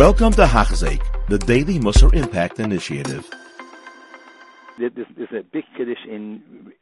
Welcome 0.00 0.32
to 0.32 0.46
Hachzik, 0.46 1.02
the 1.28 1.36
Daily 1.36 1.78
Musar 1.78 2.14
Impact 2.14 2.58
Initiative. 2.58 3.28
There's, 4.78 4.92
a 5.30 5.42
big 5.52 5.64
kiddush 5.76 6.06
in 6.08 6.72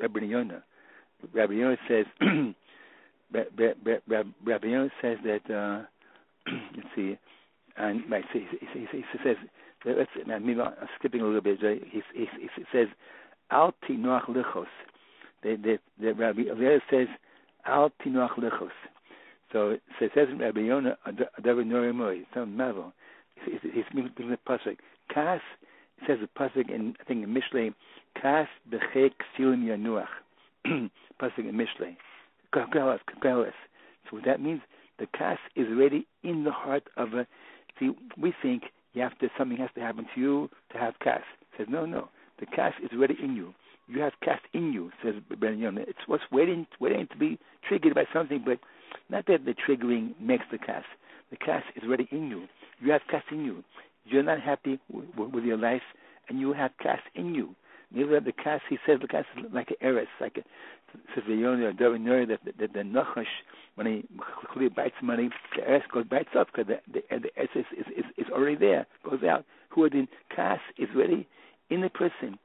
Rabbi 0.00 0.20
Yonah. 0.20 0.62
Rabbi 1.34 1.52
Yonah 1.52 1.76
says, 1.86 2.06
Rabbi 3.34 4.66
Yonah 4.66 4.90
says 5.02 5.18
that, 5.24 5.50
uh, 5.50 5.82
let's 6.74 6.88
see, 6.96 7.18
and 7.76 8.02
he, 8.32 8.46
says, 9.22 9.36
let's, 9.84 10.10
I'm 10.26 10.88
skipping 10.98 11.20
a 11.20 11.24
little 11.26 11.42
bit. 11.42 11.58
He, 11.60 12.02
he, 12.14 12.26
he 12.40 12.48
says, 12.72 12.86
Al 13.50 13.74
tinoach 13.86 14.24
lichos. 14.24 14.64
The, 15.42 15.56
the, 15.62 15.78
the 16.00 16.14
Rabbi 16.14 16.44
Eliezer 16.50 16.82
says, 16.90 17.08
Al 17.66 17.90
tinoach 18.02 18.38
lichos. 18.38 18.70
So 19.52 19.70
it 19.70 19.82
says 19.98 20.28
in 20.30 20.38
Rabbi 20.38 20.60
Yonah, 20.60 20.96
Norimoi, 21.42 22.24
some 22.34 22.56
marvel. 22.56 22.92
He's 23.44 23.84
speaking 23.90 24.12
the 24.30 24.38
pasuk. 24.48 24.78
Kas 25.12 25.40
says 26.06 26.18
the 26.20 26.28
pasuk 26.38 26.70
in 26.70 26.94
I 27.00 27.04
think 27.04 27.24
in 27.24 27.34
Mishlei, 27.34 27.74
Kas 28.20 28.48
bechek 28.70 29.12
silim 29.38 29.64
yanuach. 29.64 30.08
pasuk 31.20 31.38
in 31.38 31.54
Mishlei. 31.54 31.96
So 32.54 32.62
what 34.10 34.24
that 34.24 34.40
means, 34.40 34.60
the 34.98 35.06
kas 35.06 35.38
is 35.54 35.66
already 35.68 36.06
in 36.22 36.44
the 36.44 36.52
heart 36.52 36.84
of 36.96 37.12
a. 37.14 37.26
See, 37.78 37.90
we 38.16 38.32
think 38.40 38.64
you 38.94 39.02
have 39.02 39.18
to 39.18 39.28
something 39.36 39.58
has 39.58 39.70
to 39.74 39.80
happen 39.80 40.06
to 40.14 40.20
you 40.20 40.50
to 40.72 40.78
have 40.78 40.94
kas. 41.00 41.22
Says 41.58 41.66
no, 41.68 41.84
no. 41.84 42.08
The 42.40 42.46
kas 42.46 42.72
is 42.82 42.90
already 42.96 43.16
in 43.22 43.36
you. 43.36 43.54
You 43.88 44.00
have 44.00 44.12
kas 44.24 44.40
in 44.52 44.72
you, 44.72 44.90
says 45.02 45.14
Ben 45.40 45.58
Yonah. 45.58 45.82
It's 45.82 46.06
what's 46.06 46.24
waiting, 46.32 46.66
waiting 46.80 47.06
to 47.10 47.16
be 47.16 47.38
triggered 47.68 47.94
by 47.94 48.04
something, 48.12 48.42
but 48.44 48.58
not 49.10 49.26
that 49.26 49.44
the 49.44 49.54
triggering 49.54 50.14
makes 50.20 50.44
the 50.50 50.58
kas. 50.58 50.84
The 51.30 51.36
kas 51.36 51.62
is 51.74 51.82
already 51.84 52.08
in 52.10 52.28
you. 52.28 52.44
You 52.80 52.92
have 52.92 53.02
kas 53.10 53.22
in 53.30 53.44
you. 53.44 53.64
You're 54.04 54.22
not 54.22 54.40
happy 54.40 54.78
w- 54.90 55.30
with 55.30 55.44
your 55.44 55.56
life, 55.56 55.82
and 56.28 56.38
you 56.38 56.52
have 56.52 56.70
kas 56.82 57.00
in 57.14 57.34
you. 57.34 57.54
Neither 57.92 58.20
the 58.20 58.32
kas, 58.32 58.60
he 58.68 58.78
says, 58.86 58.98
the 59.00 59.08
kas 59.08 59.24
is 59.36 59.44
like 59.52 59.70
an 59.70 59.76
eris, 59.80 60.08
like 60.20 60.36
a, 60.36 60.42
says 61.14 61.24
the 61.28 61.34
Yoni 61.34 61.64
or 61.64 61.72
Davinuri, 61.72 62.26
that, 62.28 62.40
that 62.58 62.72
the 62.72 62.80
Nachash, 62.80 63.26
when 63.76 63.86
he, 63.86 64.68
bites 64.68 64.96
money, 65.02 65.30
the 65.56 65.68
eris 65.68 65.84
goes 65.92 66.04
bites 66.04 66.30
up 66.36 66.48
because 66.52 66.66
the, 66.66 66.92
the, 66.92 67.02
the 67.10 67.42
is, 67.42 67.48
is, 67.54 67.86
is, 67.96 68.04
is 68.18 68.26
already 68.32 68.56
there, 68.56 68.86
goes 69.08 69.22
out. 69.22 69.44
Who 69.70 69.84
are 69.84 69.90
the 69.90 70.06
kas 70.34 70.58
is 70.78 70.88
ready 70.96 71.28
in 71.70 71.80
the 71.80 71.90
person. 71.90 72.38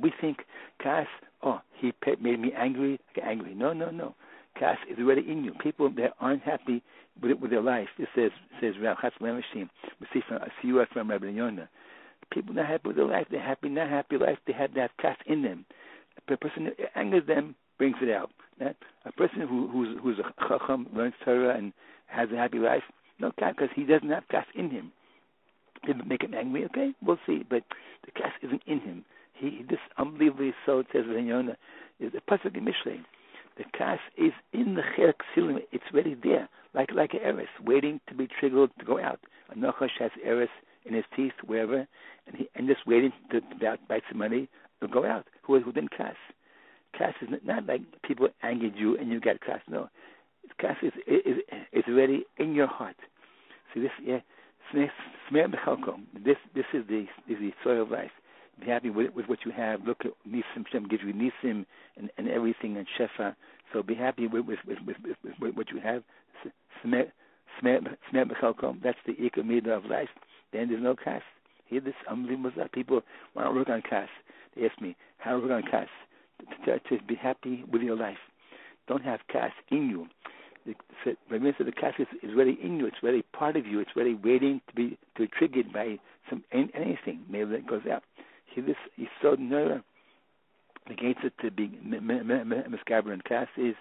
We 0.00 0.12
think 0.20 0.38
kas, 0.82 1.06
oh, 1.42 1.60
he 1.78 1.92
made 2.20 2.40
me 2.40 2.52
angry, 2.56 2.98
angry. 3.22 3.54
No, 3.54 3.72
no, 3.72 3.90
no. 3.90 4.14
Kas 4.58 4.76
is 4.90 4.98
already 4.98 5.22
in 5.30 5.44
you. 5.44 5.52
People 5.62 5.90
that 5.90 6.14
aren't 6.20 6.42
happy 6.42 6.82
with, 7.22 7.38
with 7.38 7.50
their 7.50 7.62
life. 7.62 7.88
This 7.98 8.08
says 8.14 8.30
says 8.60 8.74
Rav 8.82 8.98
Chatzon 8.98 9.36
We 10.00 10.06
see 10.12 10.20
from 10.26 10.40
you 10.62 10.84
from 10.92 11.10
Rabbi 11.10 11.28
Yonah. 11.28 11.68
People 12.32 12.54
not 12.54 12.66
happy 12.66 12.88
with 12.88 12.96
their 12.96 13.06
life. 13.06 13.26
They're 13.30 13.42
happy, 13.42 13.68
not 13.68 13.88
happy 13.88 14.16
life. 14.16 14.38
They 14.46 14.52
have 14.52 14.74
that 14.74 14.90
kas 15.00 15.16
in 15.26 15.42
them. 15.42 15.64
A 16.28 16.36
person 16.36 16.64
that 16.64 16.76
angers 16.94 17.26
them 17.26 17.54
brings 17.78 17.96
it 18.02 18.10
out. 18.10 18.30
A 18.60 19.12
person 19.12 19.40
who, 19.40 19.68
who's 19.68 19.96
who's 20.02 20.18
a 20.18 20.48
chacham 20.48 20.86
learns 20.94 21.14
Torah 21.24 21.56
and 21.56 21.72
has 22.06 22.28
a 22.30 22.36
happy 22.36 22.58
life, 22.58 22.82
no 23.18 23.32
kas 23.38 23.54
because 23.56 23.74
he 23.74 23.84
doesn't 23.84 24.10
have 24.10 24.28
kas 24.30 24.44
in 24.54 24.70
him. 24.70 24.92
Did 25.86 26.00
it 26.00 26.06
make 26.06 26.22
him 26.22 26.34
angry? 26.34 26.66
Okay, 26.66 26.92
we'll 27.02 27.18
see. 27.26 27.44
But 27.48 27.62
the 28.04 28.12
kas 28.12 28.32
isn't 28.42 28.62
in 28.66 28.80
him. 28.80 29.04
He 29.32 29.64
this 29.68 29.78
unbelievably 29.96 30.52
so 30.66 30.80
it 30.80 30.86
says 30.92 31.04
Rabbi 31.08 31.20
Yonah 31.20 31.56
is 31.98 32.12
a 32.14 32.30
pasuk 32.30 32.54
in 32.56 32.66
Mishlei 32.66 33.00
the 33.60 33.66
kas 33.76 33.98
is 34.16 34.32
in 34.54 34.74
the 34.74 34.82
cherek 34.96 35.20
silim. 35.36 35.58
It's 35.70 35.84
already 35.92 36.14
there, 36.14 36.48
like 36.72 36.92
like 36.92 37.12
an 37.12 37.20
eris, 37.22 37.48
waiting 37.62 38.00
to 38.08 38.14
be 38.14 38.26
triggered 38.26 38.70
to 38.78 38.84
go 38.86 38.98
out. 38.98 39.20
A 39.50 39.54
nachash 39.54 39.98
has 39.98 40.10
eris 40.24 40.48
in 40.86 40.94
his 40.94 41.04
teeth, 41.14 41.34
wherever, 41.44 41.86
and 42.26 42.36
he 42.36 42.48
and 42.54 42.66
just 42.66 42.86
waiting 42.86 43.12
to, 43.30 43.42
to 43.42 43.78
bite 43.86 44.02
some 44.08 44.16
money 44.16 44.48
to 44.80 44.88
go 44.88 45.04
out. 45.04 45.26
Who 45.42 45.60
who 45.60 45.72
then 45.72 45.88
kas? 45.94 46.16
Kas 46.96 47.12
is 47.20 47.28
not, 47.44 47.66
like 47.66 47.82
people 48.02 48.28
angered 48.42 48.76
you 48.76 48.96
and 48.96 49.10
you 49.10 49.20
get 49.20 49.42
kas. 49.42 49.60
No, 49.68 49.90
kas 50.58 50.76
is 50.82 50.92
is 51.06 51.36
is 51.74 51.84
already 51.86 52.24
in 52.38 52.54
your 52.54 52.66
heart. 52.66 52.96
See 53.74 53.80
this, 53.80 53.90
yeah. 54.02 54.20
This 54.72 54.90
this 56.54 56.64
is 56.72 56.86
the 56.88 57.06
is 57.28 57.38
the 57.38 57.52
soil 57.62 57.82
of 57.82 57.90
life 57.90 58.12
be 58.60 58.66
happy 58.66 58.90
with, 58.90 59.14
with 59.14 59.26
what 59.26 59.40
you 59.44 59.52
have. 59.52 59.86
Look 59.86 60.04
at 60.04 60.12
Nisim 60.28 60.64
Shem 60.70 60.88
gives 60.88 61.02
you 61.04 61.12
Nisim 61.12 61.64
and, 61.96 62.10
and 62.16 62.28
everything 62.28 62.76
and 62.76 62.86
Shefa. 62.98 63.34
So 63.72 63.82
be 63.82 63.94
happy 63.94 64.26
with 64.26 64.46
with, 64.46 64.58
with, 64.66 64.78
with, 64.86 64.96
with, 65.04 65.34
with 65.40 65.54
what 65.56 65.70
you 65.70 65.80
have. 65.80 66.02
Smer 66.84 67.10
Bechalkom. 67.62 68.82
That's 68.82 68.98
the 69.06 69.12
Ikka 69.14 69.76
of 69.76 69.84
life. 69.84 70.08
Then 70.52 70.68
there's 70.68 70.82
no 70.82 70.96
kas. 70.96 71.22
Here, 71.66 71.80
this 71.80 71.94
unbelievable 72.10 72.50
stuff. 72.54 72.72
People 72.72 73.02
want 73.34 73.48
to 73.48 73.54
work 73.54 73.68
on 73.68 73.82
kas. 73.88 74.08
They 74.56 74.66
ask 74.66 74.80
me 74.80 74.96
how 75.18 75.36
to 75.36 75.46
work 75.46 75.50
on 75.50 75.70
kas. 75.70 75.88
To, 76.64 76.78
to, 76.78 77.04
be 77.04 77.14
happy 77.14 77.64
with 77.70 77.82
your 77.82 77.96
life. 77.96 78.16
Don't 78.88 79.04
have 79.04 79.20
kas 79.30 79.52
in 79.70 79.88
you. 79.90 80.06
The, 80.66 80.74
the, 81.04 81.64
the 81.64 81.72
kas 81.72 81.94
is, 81.98 82.06
is 82.22 82.30
really 82.34 82.58
in 82.62 82.78
you. 82.78 82.86
It's 82.86 83.02
really 83.02 83.22
part 83.22 83.56
of 83.56 83.66
you. 83.66 83.78
It's 83.80 83.94
really 83.94 84.14
waiting 84.14 84.60
to 84.68 84.74
be 84.74 84.98
to 85.16 85.22
be 85.22 85.28
triggered 85.28 85.72
by 85.72 85.98
some 86.28 86.42
anything. 86.52 87.20
Maybe 87.28 87.50
that 87.50 87.66
goes 87.66 87.82
out 87.90 88.02
this 88.56 88.76
Yisod 88.98 89.38
Nera 89.38 89.82
negates 90.88 91.20
it 91.22 91.32
to 91.42 91.50
be 91.50 91.68
Miskaber 91.86 93.12
and 93.12 93.24
Kas 93.24 93.48
is 93.56 93.74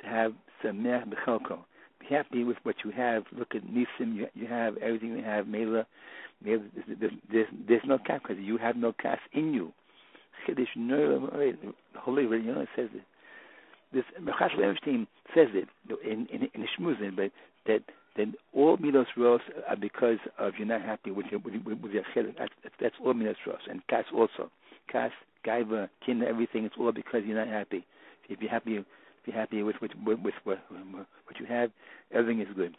to 0.00 0.06
have 0.06 0.32
Sameh 0.62 1.04
Bechelko. 1.06 1.58
Be 2.00 2.06
happy 2.14 2.44
with 2.44 2.56
what 2.62 2.76
you 2.84 2.90
have. 2.90 3.24
Look 3.36 3.54
at 3.54 3.62
Nisim, 3.64 4.16
you, 4.16 4.26
you 4.34 4.46
have 4.46 4.76
everything 4.78 5.10
you 5.10 5.24
have. 5.24 5.46
Mela, 5.46 5.86
there's, 6.44 6.60
there's, 7.00 7.46
there's 7.66 7.82
no 7.86 7.98
Kas 7.98 8.20
because 8.22 8.42
you 8.42 8.58
have 8.58 8.76
no 8.76 8.92
Kas 8.92 9.18
in 9.32 9.52
you. 9.52 9.72
Chiddush 10.46 10.76
Nera, 10.76 11.18
the 11.20 12.00
Holy 12.00 12.26
Rabbi 12.26 12.64
says 12.76 12.88
it. 12.94 13.02
This 13.92 14.04
Mechash 14.20 14.54
Levenstein 14.54 15.06
says 15.34 15.48
it 15.54 15.68
in 16.04 16.26
in, 16.26 16.48
in 16.54 16.66
Shmuzin, 16.78 17.16
but 17.16 17.32
that 17.66 17.82
all 18.58 18.76
milos 18.78 19.06
ros 19.16 19.40
are 19.68 19.76
because 19.76 20.18
of 20.38 20.54
you're 20.58 20.66
not 20.66 20.82
happy 20.82 21.10
with 21.10 21.26
your 21.30 21.40
with, 21.40 21.54
with 21.80 21.92
your 21.92 22.02
chiluk. 22.14 22.36
That's, 22.36 22.52
that's 22.80 22.94
all 23.02 23.14
milos 23.14 23.36
ros, 23.46 23.60
and 23.70 23.86
kas 23.86 24.04
also. 24.12 24.50
Kas, 24.92 25.12
gaiva, 25.46 25.88
kin, 26.04 26.22
everything. 26.22 26.64
It's 26.64 26.74
all 26.78 26.92
because 26.92 27.22
you're 27.24 27.38
not 27.38 27.48
happy. 27.48 27.86
If 28.28 28.40
you're 28.40 28.50
happy, 28.50 28.76
if 28.76 28.84
you're 29.26 29.36
happy 29.36 29.62
with 29.62 29.76
with, 29.80 29.92
with, 30.04 30.18
with 30.24 30.34
what, 30.44 30.58
what 30.70 31.38
you 31.38 31.46
have, 31.46 31.70
everything 32.10 32.40
is 32.40 32.48
good. 32.56 32.76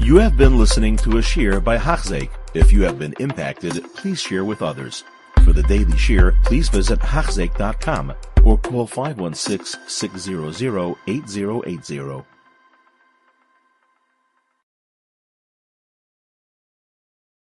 You 0.00 0.16
have 0.16 0.36
been 0.36 0.58
listening 0.58 0.96
to 0.98 1.10
a 1.18 1.22
shiur 1.22 1.62
by 1.62 1.78
Hachzeik. 1.78 2.30
If 2.54 2.72
you 2.72 2.82
have 2.82 2.98
been 2.98 3.14
impacted, 3.20 3.82
please 3.94 4.20
share 4.20 4.44
with 4.44 4.62
others. 4.62 5.04
For 5.44 5.52
the 5.52 5.62
daily 5.62 5.92
shiur, 5.92 6.42
please 6.42 6.68
visit 6.68 6.98
Hachzeik.com 6.98 8.14
or 8.44 8.58
call 8.58 8.86
516 8.86 9.80
600 9.86 10.96
8080. 11.06 12.24